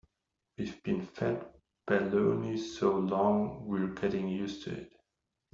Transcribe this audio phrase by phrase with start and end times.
[0.57, 1.45] We've been fed
[1.87, 4.91] baloney so long we're getting used to it.